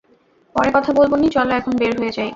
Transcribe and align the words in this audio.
পরে 0.55 0.69
কথা 0.73 0.91
বলবো 0.93 1.15
নি 1.17 1.27
চলো 1.29 1.51
এখন 1.55 1.73
বের 1.77 1.93
হয়ে 1.97 2.11
যাই। 2.11 2.29